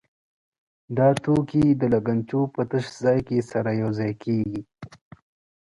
[0.97, 4.61] دا توکي د لګنچو په تش ځای کې سره یو ځای کېږي.